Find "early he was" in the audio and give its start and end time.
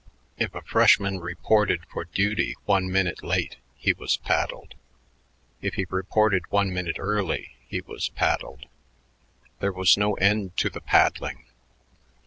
6.97-8.09